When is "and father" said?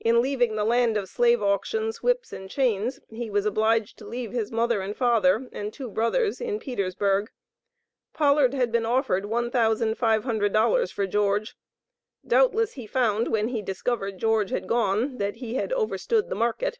4.82-5.48